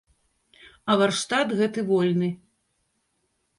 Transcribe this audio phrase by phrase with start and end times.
[0.93, 2.29] А варштат гэты вольны.